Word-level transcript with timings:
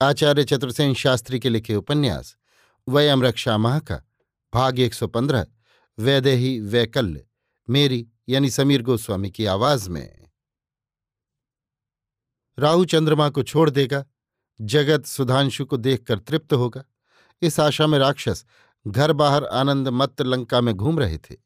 आचार्य 0.00 0.44
चतुर्सेन 0.44 0.94
शास्त्री 0.94 1.40
के 1.40 1.48
लिखे 1.48 1.74
उपन्यास, 1.74 2.36
वयम 2.88 3.22
रक्षा 3.22 3.58
माह 3.58 3.78
का 3.78 4.02
भाग 4.54 4.78
115 4.78 5.46
वैदेही 5.98 6.60
वैकल्य, 6.60 7.26
मेरी 7.70 8.08
यानी 8.28 8.50
समीर 8.50 8.82
गोस्वामी 8.82 9.30
की 9.30 9.46
आवाज़ 9.46 9.90
में। 9.90 10.28
राहु 12.58 12.84
चंद्रमा 12.84 13.28
को 13.28 13.42
छोड़ 13.42 13.70
देगा, 13.70 14.04
जगत 14.60 15.06
सुधांशु 15.06 15.64
को 15.64 15.76
देखकर 15.76 16.18
तृप्त 16.18 16.52
होगा। 16.52 16.84
इस 17.42 17.60
आशा 17.60 17.86
में 17.86 17.98
राक्षस 17.98 18.44
घर 18.88 19.12
बाहर 19.12 19.44
आनंद 19.44 19.88
मत्त 19.88 20.22
लंका 20.22 20.60
में 20.60 20.74
घूम 20.74 20.98
रहे 20.98 21.18
थे। 21.18 21.36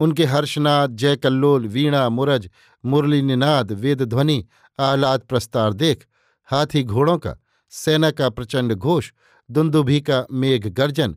उनके 0.00 0.24
हर्षनाद 0.24 0.96
जय 0.96 1.16
कल्लोल 1.16 1.66
वीणा, 1.66 2.08
मुरज 2.08 2.50
मुरली 2.84 3.22
निनाद 3.22 3.72
वेद 3.72 4.02
ध्वनि 4.02 4.46
आह्लाद 4.78 5.20
प्रस्तार 5.20 5.72
देख 5.72 6.06
हाथी 6.44 6.82
घोड़ों 6.82 7.18
का 7.18 7.36
सेना 7.76 8.10
का 8.10 8.30
प्रचंड 8.30 8.74
घोष, 8.74 9.12
दुंदुभी 9.50 10.00
का 10.00 10.26
मेघ 10.32 10.66
गर्जन, 10.68 11.16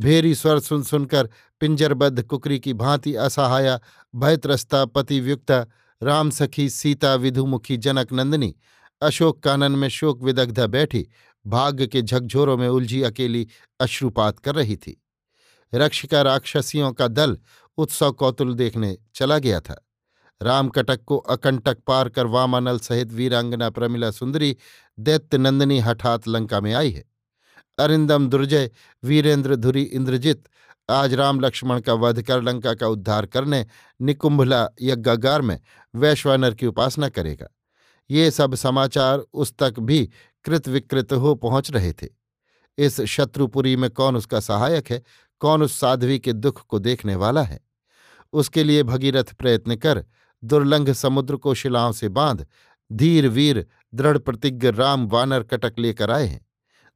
भेरी 0.00 0.34
स्वर 0.34 0.60
सुन 0.60 0.82
सुनकर 0.82 1.28
पिंजरबद्ध 1.60 2.22
कुकरी 2.22 2.58
की 2.58 2.72
भांति 2.72 3.14
असहाया, 3.14 3.80
भयत्रस्ता 4.14 4.84
पतिव्युक्ता 4.84 5.66
राम 6.02 6.30
सखी 6.30 6.70
सीता 6.70 7.14
विधुमुखी 7.14 7.76
जनक 7.76 8.12
नंदिनी, 8.12 8.54
अशोक 9.02 9.42
कानन 9.42 9.72
में 9.72 9.88
शोक 9.88 10.22
विदग्धा 10.22 10.66
बैठी 10.66 11.06
भाग्य 11.46 11.86
के 11.86 12.02
झकझोरों 12.02 12.56
में 12.56 12.68
उलझी 12.68 13.02
अकेली 13.02 13.48
अश्रुपात 13.80 14.38
कर 14.38 14.54
रही 14.54 14.76
थी। 14.76 15.02
रक्षिका 15.74 16.22
राक्षसियों 16.22 16.92
का 16.92 17.08
दल 17.08 17.38
उत्सव 17.76 18.12
कौतुल 18.12 18.54
देखने 18.54 18.98
चला 19.14 19.38
गया 19.38 19.60
था। 19.60 19.85
रामकटक 20.42 21.04
को 21.04 21.16
अकंटक 21.16 21.78
पार 21.86 22.08
कर 22.08 22.26
वामानल 22.26 22.78
सहित 22.78 23.12
वीरांगना 23.12 23.70
प्रमिला 23.70 24.10
सुंदरी, 24.10 24.56
दैत्य 24.98 25.38
नंदिनी 25.38 25.78
हठात 25.78 26.28
लंका 26.28 26.60
में 26.60 26.74
आई 26.74 26.90
है। 26.90 27.04
अरिंदम, 27.78 28.28
दुर्जय, 28.28 28.70
वीरेंद्र, 29.04 29.56
धुरी, 29.56 29.82
इंद्रजित, 29.82 30.48
आज 30.90 31.14
राम 31.14 31.40
लक्ष्मण 31.40 31.80
का 31.80 31.94
वध 31.94 32.22
कर 32.22 32.42
लंका 32.42 32.74
का 32.74 32.88
उद्धार 32.88 33.26
करने 33.26 33.66
निकुंभला 34.00 34.68
यज्ञागार 34.82 35.42
में 35.42 35.60
वैश्वानर 35.94 36.54
की 36.54 36.66
उपासना 36.66 37.08
करेगा। 37.08 37.46
ये 38.10 38.30
सब 38.30 38.54
समाचार 38.54 39.18
उस 39.18 39.54
तक 39.58 39.74
भी 39.78 40.10
कृत 40.44 40.68
विकृत 40.68 41.12
हो 41.12 41.34
पहुँच 41.34 41.70
रहे 41.70 41.92
थे। 41.92 42.08
इस 42.78 43.00
शत्रुपुरी 43.00 43.76
में 43.76 43.90
कौन 43.90 44.16
उसका 44.16 44.40
सहायक 44.40 44.90
है? 44.90 45.02
कौन 45.40 45.62
उस 45.62 45.80
साध्वी 45.80 46.18
के 46.18 46.32
दुख 46.32 46.66
को 46.66 46.78
देखने 46.78 47.14
वाला 47.14 47.42
है? 47.42 47.60
उसके 48.32 48.64
लिए 48.64 48.82
भगीरथ 48.82 49.34
प्रयत्न 49.34 49.76
कर 49.76 50.06
दुर्लंघ 50.46 50.90
समुद्र 50.90 51.36
को 51.36 51.54
शिलाओं 51.54 51.92
से 51.92 52.08
बाँध, 52.08 52.46
धीर 52.92 53.28
वीर 53.28 53.66
दृढ़ 53.94 54.18
प्रतिज्ञ 54.18 54.70
राम 54.70 55.06
वानर 55.06 55.42
कटक 55.42 55.74
लेकर 55.78 56.10
आए 56.10 56.26
हैं। 56.26 56.46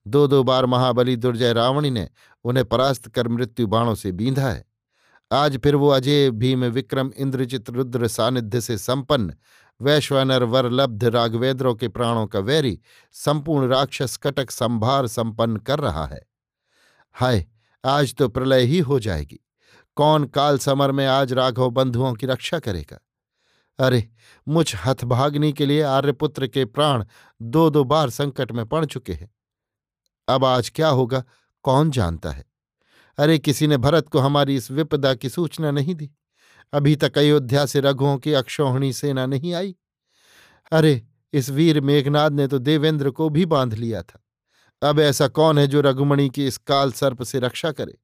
दो 0.06 0.27
दो 0.27 0.43
बार 0.43 0.66
महाबली 0.66 1.16
दुर्जय 1.16 1.53
रावणी 1.53 1.91
ने 1.91 2.09
उन्हें 2.44 2.65
परास्त 2.65 3.09
कर 3.09 3.28
मृत्यु 3.28 3.66
बाणों 3.66 3.94
से 3.94 4.12
बींधा 4.12 4.49
है। 4.49 4.65
आज 5.33 5.59
फिर 5.59 5.75
वो 5.75 5.88
अजय, 5.88 6.31
भीम, 6.31 6.65
विक्रम, 6.65 7.11
इंद्रजित, 7.16 7.71
रुद्र 7.71 8.09
सानिध्य 8.09 8.61
से 8.61 8.78
संपन्न, 8.78 9.34
वैश्वानर 9.81 10.43
वरलब्ध 10.43 11.05
राघवेंद्रों 11.05 11.75
के 11.75 11.88
प्राणों 11.88 12.27
का 12.27 12.38
वैरी, 12.38 12.81
संपूर्ण 13.12 13.69
राक्षस 13.69 14.17
कटक 14.17 14.50
संभार 14.50 15.06
संपन्न 15.06 15.56
कर 15.56 15.78
रहा 15.78 16.06
है। 16.06 16.22
हाय, 17.12 17.47
आज 17.84 18.15
तो 18.15 18.28
प्रलय 18.28 18.62
ही 18.62 18.78
हो 18.78 19.00
जाएगी। 19.00 19.47
कौन 19.97 20.25
काल 20.25 20.59
समर 20.59 20.93
में 20.93 21.06
आज 21.06 21.32
राघव 21.32 21.71
बंधुओं 21.71 22.15
की 22.15 22.27
रक्षा 22.27 22.59
करेगा? 22.59 22.99
अरे, 23.80 24.08
मुझ 24.48 24.74
हथभाग्नि 24.86 25.52
के 25.52 25.66
लिए 25.66 25.82
आर्यपुत्र 25.82 26.46
के 26.46 26.64
प्राण 26.64 27.04
दो 27.42 27.70
दो 27.70 27.84
बार 27.84 28.10
संकट 28.10 28.52
में 28.52 28.66
पड़ 28.66 28.84
चुके 28.84 29.12
हैं। 29.12 29.30
अब 30.28 30.44
आज 30.44 30.70
क्या 30.70 30.88
होगा, 30.88 31.24
कौन 31.62 31.90
जानता 31.90 32.30
है? 32.30 32.44
अरे, 33.19 33.38
किसी 33.38 33.66
ने 33.66 33.76
भरत 33.76 34.08
को 34.08 34.19
हमारी 34.19 34.56
इस 34.56 34.70
विपदा 34.70 35.14
की 35.14 35.28
सूचना 35.28 35.70
नहीं 35.70 35.94
दी। 35.94 36.10
अभी 36.72 36.96
तक 36.96 37.19
अयोध्या 37.19 37.66
से 37.66 37.80
रघुओं 37.80 38.19
की 38.19 38.32
अक्षोहणी 38.32 38.92
सेना 38.92 39.26
नहीं 39.26 39.54
आई। 39.54 39.76
अरे, 40.72 41.06
इस 41.32 41.50
वीर 41.50 41.80
मेघनाद 41.80 42.32
ने 42.32 42.46
तो 42.46 42.58
देवेंद्र 42.58 43.10
को 43.10 43.28
भी 43.28 43.46
बाँध 43.46 43.74
लिया 43.74 44.02
था। 44.02 44.24
अब 44.88 45.00
ऐसा 45.00 45.28
कौन 45.28 45.58
है 45.58 45.66
जो 45.66 45.80
रघुमणि 45.80 46.28
की 46.28 46.46
इस 46.46 46.56
काल 46.56 46.92
सर्प 46.92 47.22
से 47.22 47.38
रक्षा 47.38 47.72
करे? 47.72 47.98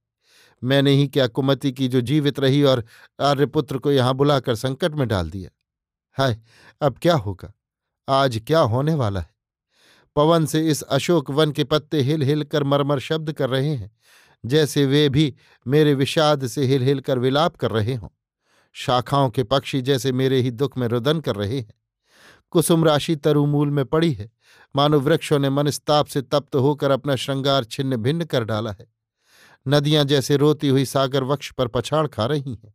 मैंने 0.64 0.90
ही 0.90 1.08
क्या 1.08 1.26
कुमति 1.26 1.72
की 1.72 1.88
जो 1.88 2.00
जीवित 2.00 2.40
रही 2.40 2.62
और 2.62 2.84
आर्यपुत्र 3.20 3.78
को 3.78 3.92
यहाँ 3.92 4.14
बुलाकर 4.14 4.54
संकट 4.54 4.92
में 4.92 5.08
डाल 5.08 5.30
दिया। 5.30 5.50
हाय, 6.18 6.38
अब 6.80 6.98
क्या 7.02 7.14
होगा? 7.14 7.52
आज 8.08 8.40
क्या 8.46 8.60
होने 8.60 8.94
वाला 8.94 9.20
है? 9.20 9.34
पवन 10.16 10.46
से 10.46 10.68
इस 10.68 10.82
अशोक 10.82 11.30
वन 11.30 11.50
के 11.52 11.64
पत्ते 11.64 12.00
हिल 12.00 12.22
हिल 12.22 12.44
कर 12.44 12.64
मरमर 12.64 12.98
शब्द 12.98 13.32
कर 13.32 13.50
रहे 13.50 13.74
हैं, 13.74 13.90
जैसे 14.46 14.86
वे 14.86 15.08
भी 15.08 15.34
मेरे 15.66 15.94
विषाद 15.94 16.46
से 16.46 16.64
हिल 16.64 16.82
हिल 16.82 17.00
कर 17.00 17.18
विलाप 17.18 17.56
कर 17.56 17.70
रहे 17.70 17.94
हों। 17.94 18.08
शाखाओं 18.72 19.30
के 19.30 19.42
पक्षी 19.42 19.82
जैसे 19.82 20.12
मेरे 20.12 20.40
ही 20.40 20.50
दुख 20.50 20.78
में 20.78 20.86
रुदन 20.88 21.20
कर 21.20 21.36
रहे 21.36 21.58
हैं। 21.58 21.74
कुसुम 22.50 22.84
राशि 22.84 23.16
तरुमूल 23.16 23.70
में 23.70 23.84
पड़ी 23.84 24.12
है। 24.12 24.30
मानो 24.76 25.00
वृक्षों 25.00 25.38
ने 25.38 25.50
मनस्ताप 25.50 26.06
से 26.06 26.22
तप्त 26.22 26.56
होकर 26.56 26.90
अपना 26.90 27.16
श्रृंगार 27.16 27.64
छिन्न 27.64 27.96
भिन्न 27.96 28.24
कर 28.24 28.44
डाला 28.44 28.70
है। 28.70 28.86
नदियाँ 29.68 30.04
जैसे 30.04 30.36
रोती 30.36 30.68
हुई 30.68 30.84
सागर 30.84 31.24
वक्ष 31.24 31.52
पर 31.52 31.68
पछाड़ 31.68 32.06
खा 32.06 32.26
रही 32.26 32.54
हैं। 32.54 32.74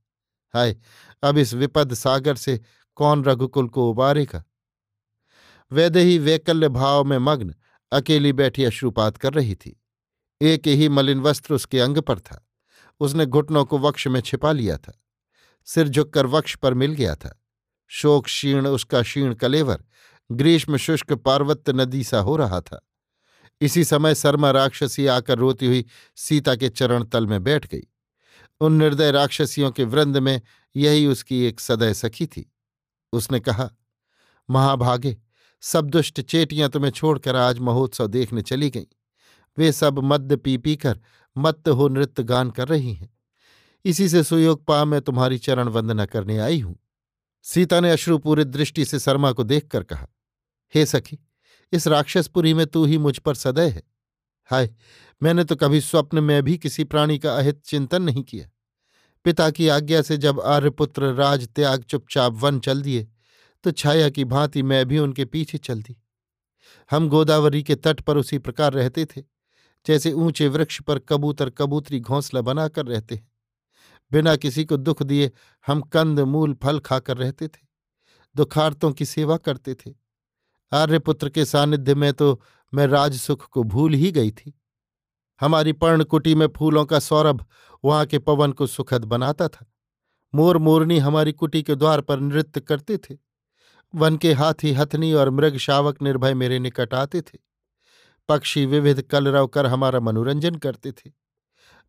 हाय, 0.53 0.75
अब 1.23 1.37
इस 1.37 1.53
विपद 1.53 1.93
सागर 1.93 2.35
से 2.35 2.59
कौन 3.01 3.23
रघुकुल 3.23 3.67
को 3.67 3.91
उबारेगा? 3.91 4.43
वैदेही 5.71 6.17
वैकल्य 6.17 6.69
भाव 6.69 7.03
में 7.03 7.17
मग्न, 7.17 7.55
अकेली 7.91 8.33
बैठी 8.33 8.63
अश्रुपात 8.63 9.17
कर 9.17 9.33
रही 9.33 9.55
थी। 9.55 9.83
एक 10.41 10.67
ही 10.67 10.89
मलिन 10.89 11.19
वस्त्र 11.19 11.53
उसके 11.53 11.79
अंग 11.79 11.97
पर 11.97 12.19
था। 12.19 12.47
उसने 12.99 13.25
घुटनों 13.25 13.65
को 13.65 13.79
वक्ष 13.79 14.07
में 14.07 14.21
छिपा 14.21 14.51
लिया 14.51 14.77
था। 14.77 15.03
सिर 15.65 15.87
झुककर 15.87 16.25
वक्ष 16.25 16.55
पर 16.55 16.73
मिल 16.73 16.91
गया 16.91 17.15
था। 17.15 17.43
शोक 17.87 18.25
क्षीण 18.25 18.67
उसका 18.67 19.01
क्षीण 19.01 19.33
कलेवर, 19.33 19.83
ग्रीष्म 20.31 20.77
शुष्क 20.77 21.13
पार्वत्य 21.13 21.73
नदी 21.73 22.03
सा 22.03 22.19
हो 22.19 22.35
रहा 22.35 22.61
था। 22.61 22.89
इसी 23.61 23.83
समय 23.83 24.15
शर्मा 24.15 24.51
राक्षसी 24.51 25.07
आकर 25.07 25.37
रोती 25.37 25.65
हुई 25.65 25.85
सीता 26.15 26.55
के 26.55 26.69
चरण 26.69 27.03
तल 27.03 27.27
में 27.27 27.43
बैठ 27.43 27.67
गई। 27.67 27.87
उन 28.61 28.73
निर्दय 28.73 29.11
राक्षसियों 29.11 29.71
के 29.71 29.83
वृंद 29.83 30.17
में 30.17 30.41
यही 30.75 31.07
उसकी 31.07 31.43
एक 31.43 31.59
सदय 31.59 31.93
सखी 31.93 32.25
थी। 32.27 32.53
उसने 33.13 33.39
कहा, 33.39 33.69
महाभागे, 34.49 35.17
सब 35.63 35.89
दुष्ट 35.89 36.21
चेटियाँ 36.21 36.69
तुम्हें 36.69 36.91
छोड़कर 36.91 37.35
आज 37.35 37.59
महोत्सव 37.59 38.07
देखने 38.07 38.41
चली 38.41 38.69
गईं। 38.69 38.85
वे 39.57 39.71
सब 39.71 39.99
मद्य 39.99 40.35
पी 40.35 40.57
पी 40.57 40.75
कर 40.75 40.99
मत्त 41.35 41.69
हो 41.69 41.87
नृत्य 41.87 42.23
गान 42.23 42.51
कर 42.51 42.67
रही 42.67 42.93
हैं। 42.93 43.09
इसी 43.85 44.09
से 44.09 44.23
सुयोग 44.23 44.65
पा 44.65 44.85
मैं 44.85 45.01
तुम्हारी 45.01 45.37
चरण 45.37 45.67
वंदना 45.67 46.05
करने 46.05 46.37
आई 46.37 46.59
हूँ। 46.59 46.75
सीता 47.45 47.79
ने 47.79 47.91
अश्रुपूरित 47.91 48.47
दृष्टि 48.47 48.85
से 48.85 48.99
शर्मा 48.99 49.31
को 49.31 49.43
देखकर 49.43 49.83
कहा, 49.83 50.07
हे 50.75 50.85
सखी, 50.85 51.19
इस 51.73 51.87
राक्षसपुरी 51.87 52.53
में 52.53 52.65
तू 52.67 52.85
ही 52.85 52.97
मुझ 52.97 53.17
पर 53.17 53.35
सदय 53.35 53.69
है। 53.69 53.83
हाय, 54.49 54.69
मैंने 55.23 55.43
तो 55.43 55.55
कभी 55.55 55.81
स्वप्न 55.81 56.23
में 56.23 56.43
भी 56.43 56.57
किसी 56.57 56.83
प्राणी 56.83 57.17
का 57.19 57.35
अहित 57.35 57.61
चिंतन 57.65 58.01
नहीं 58.01 58.23
किया। 58.23 58.49
पिता 59.25 59.49
की 59.49 59.67
आज्ञा 59.67 60.01
से 60.01 60.17
जब 60.17 60.39
आर्यपुत्र 60.41 61.13
राज 61.13 61.47
त्याग 61.47 61.83
चुपचाप 61.83 62.33
वन 62.33 62.59
चल 62.59 62.81
दिए 62.81 63.07
तो 63.63 63.71
छाया 63.71 64.09
की 64.09 64.23
भांति 64.25 64.63
मैं 64.63 64.85
भी 64.85 64.97
उनके 64.99 65.25
पीछे 65.25 65.57
चल 65.57 65.81
दी। 65.81 65.95
हम 66.91 67.09
गोदावरी 67.09 67.61
के 67.63 67.75
तट 67.75 68.01
पर 68.01 68.17
उसी 68.17 68.37
प्रकार 68.37 68.73
रहते 68.73 69.05
थे, 69.05 69.21
जैसे 69.85 70.11
ऊँचे 70.13 70.47
वृक्ष 70.47 70.81
पर 70.81 70.99
कबूतर 70.99 71.49
कबूतरी 71.49 71.99
घोंसला 71.99 72.41
बनाकर 72.41 72.85
रहते 72.85 73.15
हैं। 73.15 73.29
बिना 74.11 74.35
किसी 74.35 74.65
को 74.65 74.77
दुख 74.77 75.03
दिए 75.03 75.31
हम 75.67 75.81
कंद, 75.83 76.19
मूल, 76.19 76.53
फल 76.53 76.79
खाकर 76.79 77.17
रहते 77.17 77.47
थे, 77.47 77.67
दुखार्तों 78.35 78.91
की 78.91 79.05
सेवा 79.05 79.37
करते 79.37 79.75
थे। 79.75 79.93
आर्यपुत्र 80.71 81.29
के 81.29 81.45
सानिध्य 81.45 81.95
में 81.95 82.11
तो 82.13 82.41
मैं 82.73 82.87
राजसुख 82.87 83.47
को 83.47 83.63
भूल 83.65 83.93
ही 83.93 84.11
गई 84.11 84.31
थी। 84.31 84.53
हमारी 85.41 85.73
पर्णकुटी 85.73 86.35
में 86.35 86.47
फूलों 86.47 86.85
का 86.85 86.99
सौरभ 86.99 87.45
वहाँ 87.85 88.05
के 88.05 88.19
पवन 88.19 88.51
को 88.51 88.67
सुखद 88.67 89.05
बनाता 89.05 89.47
था। 89.47 89.73
मोर 90.35 90.57
मोरनी 90.57 90.99
हमारी 90.99 91.31
कुटी 91.31 91.63
के 91.63 91.75
द्वार 91.75 92.01
पर 92.01 92.19
नृत्य 92.19 92.61
करते 92.61 92.97
थे। 92.97 93.17
वन 93.95 94.17
के 94.17 94.33
हाथी, 94.33 94.73
हथनी 94.73 95.13
और 95.13 95.29
मृग 95.29 95.57
शावक 95.57 96.01
निर्भय 96.01 96.33
मेरे 96.33 96.59
निकट 96.59 96.93
आते 96.93 97.21
थे। 97.21 97.37
पक्षी 98.29 98.65
विविध 98.65 99.01
कलरव 99.01 99.47
कर 99.47 99.65
हमारा 99.65 99.99
मनोरंजन 99.99 100.55
करते 100.55 100.91
थे। 100.91 101.11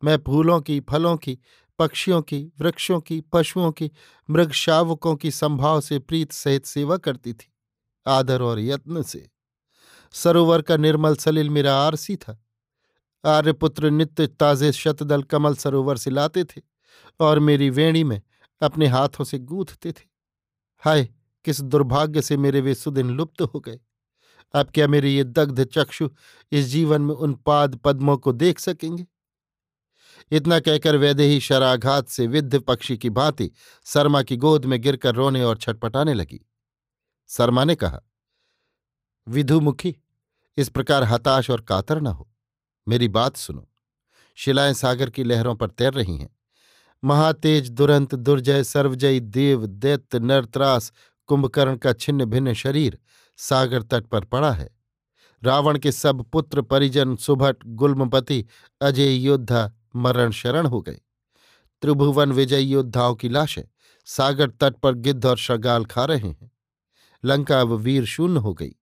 मैं 0.03 0.17
फूलों 0.17 0.61
की, 0.61 0.79
फलों 0.79 1.17
की, 1.17 1.39
पक्षियों 1.79 2.21
की, 2.21 2.51
वृक्षों 2.59 2.99
की, 2.99 3.21
पशुओं 3.21 3.71
की, 3.71 3.91
मृग 4.29 4.51
शावकों 4.51 5.15
की 5.15 5.31
संभाव 5.31 5.81
से 5.81 5.99
प्रीत 5.99 6.31
सहित 6.31 6.65
सेवा 6.65 6.97
करती 6.97 7.33
थी, 7.33 7.53
आदर 8.07 8.41
और 8.41 8.59
यत्न 8.59 9.01
से। 9.01 9.29
सरोवर 10.11 10.61
का 10.61 10.77
निर्मल 10.77 11.15
सलिल 11.15 11.49
मेरा 11.49 11.75
आरसी 11.75 12.15
था। 12.15 12.42
आर्यपुत्र 13.25 13.89
नित्य 13.89 14.27
ताजे 14.27 14.71
शतदल 14.71 15.23
कमल 15.23 15.55
सरोवर 15.55 15.97
से 15.97 16.09
लाते 16.09 16.43
थे 16.43 16.61
और 17.19 17.39
मेरी 17.39 17.69
वेणी 17.69 18.03
में 18.03 18.21
अपने 18.61 18.87
हाथों 18.87 19.23
से 19.23 19.39
गूंथते 19.39 19.91
थे। 19.91 20.05
हाय, 20.77 21.09
किस 21.45 21.61
दुर्भाग्य 21.61 22.21
से 22.21 22.37
मेरे 22.37 22.61
वे 22.61 22.75
सुदिन 22.75 23.09
लुप्त 23.09 23.41
हो 23.41 23.59
गए। 23.59 23.79
अब 24.53 24.69
क्या 24.69 24.87
मेरे 24.87 25.09
ये 25.09 25.23
दग्ध 25.23 25.63
चक्षु 25.63 26.09
इस 26.51 26.65
जीवन 26.65 27.01
में 27.01 27.15
उन 27.15 27.33
पाद 27.33 27.75
पद्मों 27.75 28.17
को 28.17 28.31
देख 28.31 28.59
सकेंगे? 28.59 29.05
इतना 30.31 30.59
कहकर 30.59 30.95
वैदेही 30.95 31.39
शराघात 31.39 32.07
से 32.07 32.27
विद्ध 32.27 32.59
पक्षी 32.59 32.97
की 32.97 33.09
भांति 33.09 33.51
शर्मा 33.85 34.23
की 34.23 34.37
गोद 34.37 34.65
में 34.65 34.81
गिरकर 34.81 35.15
रोने 35.15 35.43
और 35.43 35.57
छटपटाने 35.57 36.13
लगी। 36.13 36.41
शर्मा 37.27 37.63
ने 37.63 37.75
कहा, 37.75 38.01
विधुमुखी, 39.27 39.95
इस 40.57 40.69
प्रकार 40.69 41.03
हताश 41.03 41.49
और 41.49 41.61
कातर 41.61 42.01
न 42.01 42.07
हो। 42.07 42.32
मेरी 42.87 43.07
बात 43.07 43.37
सुनो। 43.37 43.69
शिलाएँ 44.35 44.73
सागर 44.73 45.09
की 45.09 45.23
लहरों 45.23 45.55
पर 45.55 45.69
तैर 45.69 45.93
रही 45.93 46.17
हैं। 46.17 46.35
महातेज 47.03 47.69
दुरंत 47.69 48.15
दुर्जय 48.15 48.63
सर्वजयी 48.63 49.19
देव 49.19 49.65
दैत्य 49.65 50.19
नरत्रास 50.19 50.93
कुंभकर्ण 51.27 51.77
का 51.77 51.93
छिन्न 51.93 52.25
भिन्न 52.25 52.53
शरीर 52.53 52.99
सागर 53.37 53.81
तट 53.81 54.05
पर 54.05 54.25
पड़ा 54.25 54.51
है। 54.51 54.69
रावण 55.43 55.79
के 55.79 55.91
सब 55.91 56.23
पुत्र 56.23 56.61
परिजन 56.61 57.15
सुभट 57.15 57.57
गुल्मपति 57.65 58.45
अजय 58.81 59.13
योद्धा 59.13 59.73
मरण 59.95 60.31
शरण 60.31 60.65
हो 60.65 60.81
गए। 60.81 61.01
त्रिभुवन 61.81 62.31
विजयी 62.31 62.65
योद्धाओं 62.65 63.15
की 63.15 63.29
लाशें 63.29 63.63
सागर 64.05 64.49
तट 64.49 64.75
पर 64.75 64.93
गिद्ध 64.93 65.25
और 65.25 65.37
शगाल 65.37 65.85
खा 65.85 66.05
रहे 66.05 66.29
हैं। 66.29 66.51
लंका 67.25 67.61
अब 67.61 67.71
वीर 67.71 68.05
शून्य 68.05 68.39
हो 68.39 68.53
गई। 68.53 68.75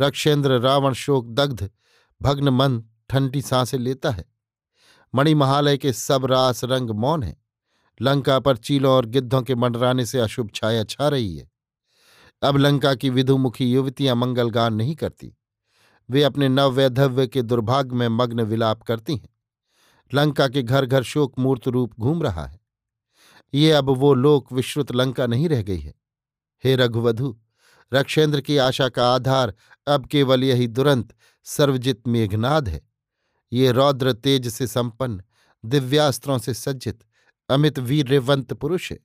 रक्षेंद्र 0.00 0.58
रावण 0.60 0.92
शोक 0.92 1.30
दग्ध 1.30 1.70
भग्न 2.22 2.48
मन 2.48 2.84
ठंडी 3.08 3.42
साँसें 3.42 3.78
लेता 3.78 4.10
है। 4.10 4.24
मणिमहालय 5.14 5.78
के 5.78 5.92
सब 5.92 6.26
रास 6.26 6.64
रंग 6.64 6.90
मौन 6.90 7.22
है। 7.22 7.36
लंका 8.02 8.38
पर 8.38 8.56
चीलों 8.56 8.92
और 8.92 9.06
गिद्धों 9.06 9.42
के 9.42 9.54
मंडराने 9.54 10.06
से 10.06 10.18
अशुभ 10.18 10.50
छाया 10.54 10.84
छा 10.84 11.08
रही 11.08 11.36
है। 11.36 11.50
अब 12.42 12.56
लंका 12.56 12.94
की 12.94 13.10
विधुमुखी 13.10 13.72
युवतियाँ 13.72 14.16
मंगल 14.16 14.50
गान 14.50 14.74
नहीं 14.74 14.94
करती। 14.94 15.36
वे 16.10 16.22
अपने 16.22 16.48
नववैधव्य 16.48 17.26
के 17.26 17.42
दुर्भाग्य 17.42 17.96
में 17.96 18.08
मग्न 18.08 18.40
विलाप 18.40 18.82
करती 18.82 19.16
हैं। 19.16 19.28
लंका 20.14 20.48
के 20.48 20.62
घर 20.62 20.86
घर 20.86 21.02
शोक 21.02 21.38
मूर्त 21.38 21.68
रूप 21.68 22.00
घूम 22.00 22.22
रहा 22.22 22.46
है। 22.46 22.60
ये 23.54 23.72
अब 23.72 23.90
वो 23.90 24.14
लोक 24.14 24.52
विश्रुत 24.52 24.92
लंका 24.92 25.26
नहीं 25.26 25.48
रह 25.48 25.62
गई 25.62 25.78
है। 25.78 25.94
हे 26.64 26.76
रघुवधु, 26.76 27.40
रक्षेंद्र 27.94 28.40
की 28.40 28.56
आशा 28.56 28.88
का 28.88 29.14
आधार 29.14 29.54
अब 29.86 30.06
केवल 30.06 30.44
यही 30.44 30.66
दुरंत, 30.66 31.14
सर्वजित 31.44 32.08
मेघनाद 32.08 32.68
है। 32.68 32.87
ये 33.52 33.72
रौद्र 33.72 34.12
तेज 34.12 34.48
से 34.48 34.66
संपन्न, 34.66 35.22
दिव्यास्त्रों 35.64 36.38
से 36.38 36.54
सज्जित, 36.54 37.04
अमित 37.48 37.78
वीरवंत 37.78 38.52
पुरुष 38.52 38.90
है। 38.92 38.98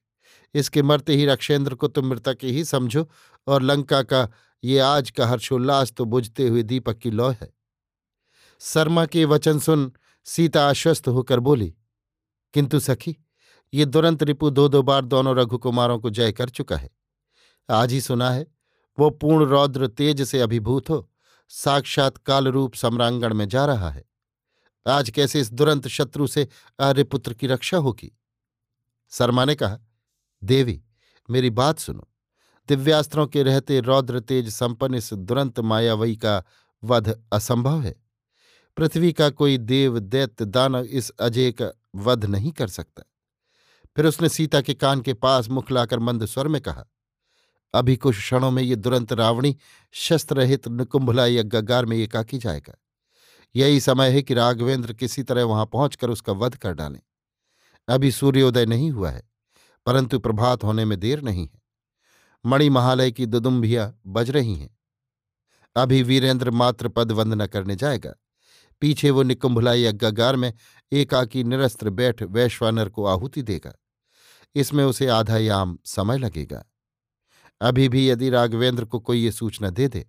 इसके 0.56 0.82
मरते 0.82 1.16
ही 1.16 1.26
रक्षेंद्र 1.26 1.76
को 1.76 1.88
तुम 1.88 2.08
मृतक 2.08 2.44
ही 2.44 2.64
समझो 2.66 3.10
और 3.48 3.62
लंका 3.62 4.02
का 4.04 4.28
ये 4.64 4.80
आज 4.80 5.10
का 5.12 5.28
हर्षोल्लास 5.28 5.92
तो 5.92 6.06
बुझते 6.06 6.48
हुए 6.48 6.64
दीपक 6.64 6.98
की 6.98 7.12
लौ 7.12 7.30
है। 7.32 7.52
शर्मा 8.62 9.06
के 9.06 9.26
वचन 9.26 9.60
सुन 9.60 9.92
सीता 10.28 10.68
आश्वस्त 10.70 11.08
होकर 11.08 11.40
बोली, 11.40 11.74
किंतु 12.54 12.80
सखी, 12.80 13.16
ये 13.74 13.86
दुरंत 13.86 14.24
रिपु 14.24 14.50
दो 14.50 14.68
दो 14.68 14.82
बार 14.84 15.06
दोनों 15.06 15.36
रघुकुमारों 15.36 16.00
को 16.00 16.10
जय 16.10 16.32
कर 16.32 16.50
चुका 16.50 16.76
है। 16.76 16.90
आज 17.70 17.92
ही 17.94 18.02
सुना 18.02 18.30
है, 18.32 18.46
वो 18.98 19.10
पूर्ण 19.10 19.46
रौद्र 19.46 19.88
तेज 19.88 20.22
से 20.22 20.40
अभिभूत 20.40 20.90
हो, 20.90 21.10
साक्षात 21.52 22.18
कालरूप 22.18 22.74
सम्रांगण 22.74 23.34
में 23.34 23.48
जा 23.48 23.66
रहा 23.66 23.90
है। 23.90 24.04
आज 24.88 25.10
कैसे 25.10 25.42
इस 25.42 25.54
दुरंत 25.54 25.88
शत्रु 25.88 26.28
से 26.28 26.48
आर्यपुत्र 26.80 27.34
की 27.34 27.48
रक्षा 27.48 27.78
होगी? 27.78 28.18
शर्मा 29.10 29.46
ने 29.46 29.56
कहा, 29.56 29.80
देवी, 30.44 30.84
मेरी 31.30 31.50
बात 31.50 31.80
सुनो। 31.80 32.08
दिव्यास्त्रों 32.68 33.28
के 33.28 33.44
रहते 33.44 33.80
रौद्र 33.80 34.20
तेज 34.20 34.50
संपन्न 34.50 34.96
इस 34.96 35.14
दुरंत 35.14 35.60
मायावई 35.60 36.16
का 36.16 36.44
वध 36.84 37.24
असंभव 37.34 37.82
है। 37.82 38.04
पृथ्वी 38.78 39.14
का 39.14 39.30
कोई 39.30 39.58
देव 39.58 40.00
दैत्य 40.00 40.46
दानव 40.46 40.84
इस 40.84 41.10
अजय 41.10 41.52
का 41.52 41.72
वध 41.96 42.26
नहीं 42.26 42.52
कर 42.52 42.68
सकता। 42.68 43.04
फिर 43.96 44.06
उसने 44.06 44.30
सीता 44.30 44.62
के 44.62 44.74
कान 44.74 45.02
के 45.02 45.14
पास 45.14 45.50
मुख 45.50 45.72
लाकर 45.72 46.00
मंद 46.00 46.26
स्वर 46.26 46.48
में 46.48 46.62
कहा, 46.62 46.86
अभी 47.74 47.98
कुछ 47.98 48.18
क्षणों 48.18 48.52
में 48.52 48.64
ये 48.64 48.76
दुरंत 48.76 49.14
रावणी 49.14 49.58
शस्त्र 49.92 50.18
शस्त्रहित 50.18 50.68
निकुंभला 50.68 51.26
यज्ञागार 51.26 51.86
में 51.86 51.98
एकाकी 51.98 52.38
जाएगा। 52.38 52.83
यही 53.56 53.80
समय 53.80 54.10
है 54.10 54.22
कि 54.22 54.34
राघवेंद्र 54.34 54.94
किसी 54.94 55.24
तरह 55.24 55.44
वहाँ 55.44 55.66
पहुंचकर 55.66 56.10
उसका 56.10 56.34
वध 56.34 56.56
कर 56.56 56.74
डालें। 56.74 57.00
अभी 57.88 58.12
सूर्योदय 58.12 58.66
नहीं 58.66 58.92
हुआ 58.92 59.12
है, 59.12 59.24
परंतु 59.86 60.20
प्रभात 60.20 60.64
होने 60.64 60.86
में 60.86 61.00
देर 61.00 61.22
नहीं 61.22 61.48
है। 61.48 61.62
मणि 62.46 62.70
महालय 62.70 63.12
की 63.12 63.26
दुदुम्भियाँ 63.26 64.02
बज 64.08 64.30
रही 64.30 64.56
हैं। 64.56 64.78
अभी 65.76 66.04
वीरेंद्र 66.04 66.52
मात्र 66.52 66.88
पद 66.88 67.12
वंदना 67.12 67.48
करने 67.48 67.76
जाएगा। 67.76 68.14
पीछे 68.82 69.10
वो 69.10 69.24
निकुंभलाई 69.24 69.86
अग्गागार 69.86 70.36
में 70.36 70.54
एकाकी 70.92 71.44
निरस्त्र 71.44 71.90
बैठ 71.90 72.24
वैश्वानर 72.24 72.90
को 72.90 73.06
आहुति 73.06 73.42
देगा। 73.42 73.74
इसमें 74.56 74.84
उसे 74.84 75.08
आधा 75.08 75.38
याम 75.38 75.78
समय 75.86 76.18
लगेगा। 76.18 76.66
अभी 77.62 77.90
भी 77.90 78.10
यदि 78.10 78.30
राघवेंद्र 78.30 78.86
को 78.86 79.00
कोई 79.00 79.24
ये 79.24 79.32
सूचना 79.32 79.70
दे 79.70 79.88
दे 79.88 80.06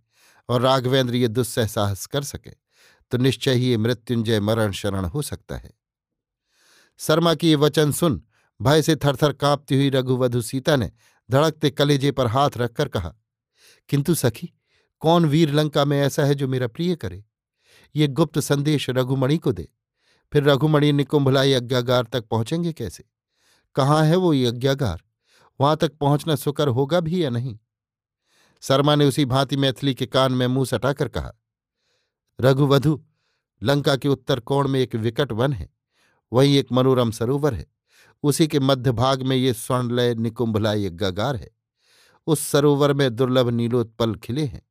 और 0.48 0.60
राघवेंद्र 0.60 1.14
ये 1.14 1.28
दुस्सह 1.28 1.66
साहस 1.66 2.06
कर 2.06 2.22
सके 2.22 2.63
तो 3.10 3.18
निश्चय 3.18 3.54
ही 3.54 3.66
ये 3.66 3.76
मृत्युंजय 3.76 4.40
मरण 4.40 4.72
शरण 4.72 5.04
हो 5.04 5.22
सकता 5.22 5.56
है। 5.56 5.70
शर्मा 6.98 7.34
की 7.34 7.48
ये 7.48 7.54
वचन 7.54 7.92
सुन, 7.92 8.22
भय 8.62 8.82
से 8.82 8.96
थरथर 8.96 9.32
कांपती 9.32 9.76
हुई 9.76 9.90
रघुवधु 9.90 10.42
सीता 10.42 10.76
ने 10.76 10.92
धड़कते 11.30 11.70
कलेजे 11.70 12.12
पर 12.12 12.26
हाथ 12.26 12.50
रखकर 12.56 12.88
कहा, 12.88 13.14
किंतु 13.88 14.14
सखी, 14.14 14.52
कौन 15.00 15.24
वीर 15.24 15.52
लंका 15.52 15.84
में 15.84 16.00
ऐसा 16.00 16.24
है 16.24 16.34
जो 16.34 16.48
मेरा 16.48 16.66
प्रिय 16.66 16.96
करे? 16.96 17.24
ये 17.96 18.08
गुप्त 18.08 18.38
संदेश 18.38 18.90
रघुमणि 18.90 19.38
को 19.38 19.52
दे। 19.52 19.68
फिर 20.32 20.44
रघुमणि 20.44 20.92
निकुंभलाई 20.92 21.52
यज्ञागार 21.52 22.04
तक 22.04 22.24
पहुँचेंगे 22.24 22.72
कैसे? 22.72 23.04
कहाँ 23.74 24.04
है 24.04 24.16
वो 24.16 24.34
यज्ञागार? 24.34 25.02
वहाँ 25.60 25.76
तक 25.76 25.92
पहुँचना 25.92 26.36
सुकर 26.36 26.68
होगा 26.68 27.00
भी 27.00 27.24
या 27.24 27.30
नहीं? 27.30 27.58
शर्मा 28.60 28.94
ने 28.94 29.04
उसी 29.04 29.24
भांति 29.24 29.56
मैथिली 29.56 29.94
के 29.94 30.06
कान 30.06 30.32
में 30.32 30.46
मुँह 30.46 30.66
सटाकर 30.66 31.08
कहा 31.08 31.32
रघुवधु, 32.40 33.04
लंका 33.62 33.96
के 33.96 34.08
उत्तर 34.08 34.40
कोण 34.40 34.68
में 34.68 34.80
एक 34.80 34.94
विकट 34.94 35.32
वन 35.32 35.52
है, 35.52 35.70
वहीं 36.32 36.56
एक 36.56 36.72
मनोरम 36.72 37.10
सरोवर 37.10 37.54
है। 37.54 37.66
उसी 38.22 38.48
के 38.48 38.60
मध्य 38.60 38.92
भाग 38.92 39.22
में 39.22 39.36
ये 39.36 39.54
स्वर्णलय 39.54 40.14
निकुंभलाय 40.14 40.90
गगार 40.90 41.36
है। 41.36 41.50
उस 42.26 42.40
सरोवर 42.40 42.92
में 42.92 43.16
दुर्लभ 43.16 43.48
नीलोत्पल 43.48 44.14
खिले 44.14 44.44
हैं। 44.44 44.62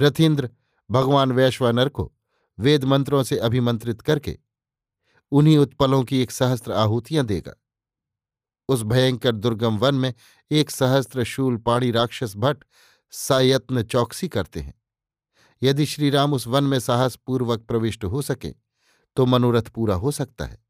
रथीन्द्र 0.00 0.50
भगवान 0.90 1.32
वैश्वानर 1.32 1.88
को 1.88 2.12
वेद 2.58 2.84
मंत्रों 2.84 3.22
से 3.22 3.38
अभिमंत्रित 3.38 4.02
करके 4.02 4.38
उन्हीं 5.32 5.58
उत्पलों 5.58 6.04
की 6.04 6.22
एक 6.22 6.30
सहस्त्र 6.30 6.72
आहूतियाँ 6.72 7.26
देगा। 7.26 7.54
उस 8.68 8.82
भयंकर 8.82 9.32
दुर्गम 9.32 9.78
वन 9.78 9.94
में 9.94 10.14
एक 10.50 10.70
सहस्त्र 10.70 11.24
शूल 11.24 11.56
पाणी 11.56 11.90
राक्षस 11.90 12.36
भट्ट 12.36 12.64
सायत्न 13.10 13.82
चौकसी 13.82 14.28
करते 14.28 14.60
हैं। 14.60 14.83
यदि 15.62 15.86
श्रीराम 15.86 16.32
उस 16.32 16.46
वन 16.46 16.64
में 16.64 16.80
साहसपूर्वक 16.80 17.60
प्रविष्ट 17.60 18.04
हो 18.04 18.22
सके 18.22 18.54
तो 19.16 19.26
मनोरथ 19.26 19.62
पूरा 19.62 19.94
हो 19.94 20.10
सकता 20.10 20.44
है। 20.44 20.64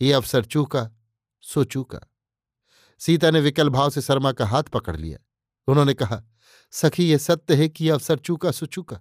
ये 0.00 0.12
अवसर 0.12 0.44
चूका, 0.44 0.90
सो 1.40 1.64
चूका। 1.64 2.00
सीता 2.98 3.30
ने 3.30 3.40
विकल 3.40 3.68
भाव 3.68 3.90
से 3.90 4.00
शर्मा 4.00 4.32
का 4.32 4.46
हाथ 4.46 4.62
पकड़ 4.62 4.96
लिया। 4.96 5.18
उन्होंने 5.66 5.94
कहा, 5.94 6.22
सखी, 6.70 7.04
ये 7.04 7.18
सत्य 7.18 7.54
है 7.54 7.68
कि 7.68 7.88
अवसर 7.88 8.18
चूका, 8.18 8.50
सो 8.50 8.66
चूका। 8.66 9.00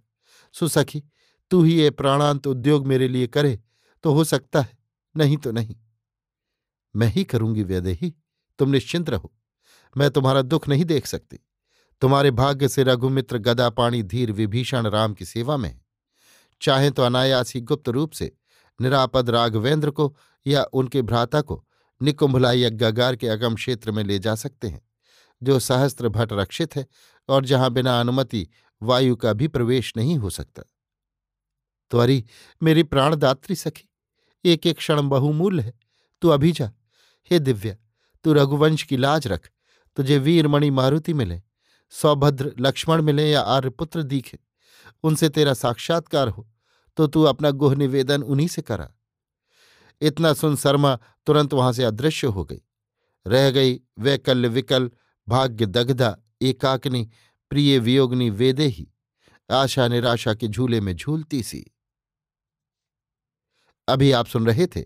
सुसखी 0.53 1.03
तू 1.50 1.63
ही 1.63 1.75
ये 1.82 1.89
प्राणांत 1.89 2.48
उद्योग 2.48 2.88
मेरे 2.88 3.08
लिए 3.08 3.27
करे 3.27 3.60
तो 4.03 4.13
हो 4.13 4.24
सकता 4.24 4.62
है। 4.62 4.77
नहीं 5.17 5.38
तो 5.38 5.51
नहीं। 5.51 5.75
मैं 6.96 7.08
ही 7.08 7.24
करूँगी 7.24 7.63
व्यदेही 7.63 8.13
तुम 8.60 8.70
निश्चिंत 8.70 9.10
रहो। 9.10 9.34
मैं 9.98 10.12
तुम्हारा 10.12 10.41
दुख 10.41 10.67
नहीं 10.67 10.86
देख 10.86 11.05
सकती। 11.05 11.39
तुम्हारे 12.03 12.31
भाग्य 12.31 12.67
से 12.67 12.83
रघुमित्र 12.83 13.38
गदा 13.38 13.69
पाणी 13.69 14.03
धीर 14.03 14.31
विभीषण 14.31 14.88
राम 14.88 15.13
की 15.13 15.25
सेवा 15.25 15.57
में 15.57 15.79
चाहे 16.62 16.91
तो 16.91 17.03
अनायास 17.03 17.53
ही 17.53 17.62
गुप्त 17.62 17.89
रूप 17.89 18.12
से 18.12 18.38
निरापद 18.81 19.29
राघवेंद्र 19.29 19.91
को 19.91 20.17
या 20.48 20.63
उनके 20.63 21.01
भ्राता 21.01 21.41
को 21.41 21.67
निकुंभलाई 22.01 22.63
यज्ञागार 22.63 23.15
के 23.15 23.27
अगम 23.27 23.55
क्षेत्र 23.55 23.91
में 23.91 24.03
ले 24.03 24.19
जा 24.19 24.36
सकते 24.36 24.67
हैं, 24.67 24.81
जो 25.43 25.60
सहस्त्र 25.60 26.10
भट्ट 26.10 26.33
रक्षित 26.33 26.75
है 26.75 26.88
और 27.29 27.45
जहाँ 27.45 27.72
बिना 27.72 28.00
अनुमति 28.00 28.48
वायु 28.81 29.15
का 29.15 29.33
भी 29.33 29.48
प्रवेश 29.48 29.93
नहीं 29.98 30.17
हो 30.17 30.29
सकता। 30.29 30.63
त्वरी, 31.91 32.25
मेरी 32.63 32.83
प्राणदात्री 32.83 33.55
सखी, 33.55 33.89
एक 34.45 34.67
एक 34.67 34.77
क्षण 34.77 35.10
बहुमूल्य 35.10 35.63
है। 35.63 35.74
तू 36.22 36.29
अभी 36.29 36.51
जा। 36.51 36.72
हे 37.31 37.39
दिव्या, 37.39 37.75
तू 38.24 38.33
रघुवंश 38.33 38.83
की 38.83 38.98
लाज 38.98 39.27
रख। 39.27 39.50
तुझे 39.95 40.17
वीरमणि 40.17 40.69
मारुति 40.69 41.13
मिले। 41.13 41.41
सौभद्र 41.93 42.53
लक्ष्मण 42.59 43.01
मिले 43.01 43.29
या 43.31 43.41
आर्यपुत्र 43.41 44.03
दीखे, 44.03 44.39
उनसे 45.03 45.29
तेरा 45.29 45.53
साक्षात्कार 45.53 46.27
हो 46.27 46.47
तो 46.97 47.07
तू 47.07 47.23
अपना 47.23 47.51
गुह 47.51 47.75
निवेदन 47.75 48.21
उन्हीं 48.23 48.47
से 48.47 48.62
करा। 48.62 48.89
इतना 50.01 50.33
सुन 50.33 50.55
शर्मा 50.55 50.95
तुरंत 51.27 51.53
वहाँ 51.53 51.73
से 51.73 51.83
अदृश्य 51.83 52.27
हो 52.27 52.43
गई। 52.45 52.62
रह 53.25 53.50
गई 53.51 53.79
वैकल्य 54.00 54.47
विकल, 54.47 54.89
भाग्य 55.27 55.65
दग्धा, 55.65 56.15
एकाकनी, 56.41 57.09
प्रिय 57.51 57.79
वियोगनी 57.79 58.29
वेदे 58.29 58.65
ही, 58.65 58.88
आशा 59.50 59.88
निराशा 59.88 60.33
के 60.33 60.47
झूले 60.47 60.81
में 60.81 60.95
झूलती 60.95 61.43
सी। 61.43 61.63
अभी 63.88 64.12
आप 64.12 64.27
सुन 64.27 64.47
रहे 64.47 64.67
थे 64.67 64.83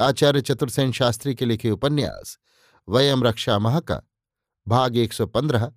आचार्य 0.00 0.40
चतुर्सेन 0.40 0.92
शास्त्री 0.92 1.34
के 1.34 1.44
लिखे 1.44 1.70
उपन्यास, 1.70 2.38
वयम 2.88 3.24
रक्षा 3.24 3.58
मह 3.58 3.80
का 3.80 4.00
भाग 4.66 4.96
115 4.96 5.72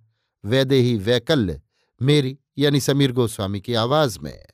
वैदेही 0.46 0.96
वैकल्य 0.98 1.62
मेरी 2.02 2.38
यानी 2.58 2.80
समीर 2.80 3.12
गोस्वामी 3.12 3.62
की 3.62 3.74
आवाज़ 3.74 4.20
में। 4.20 4.46